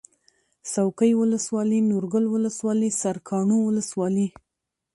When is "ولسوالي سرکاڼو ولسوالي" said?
2.33-4.27